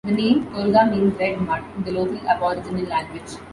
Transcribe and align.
The 0.03 0.13
name 0.13 0.47
Tolga 0.51 0.89
means 0.89 1.13
"red 1.19 1.39
mud" 1.41 1.61
in 1.77 1.83
the 1.83 1.91
local 1.91 2.27
Aboriginal 2.27 2.85
language. 2.85 3.37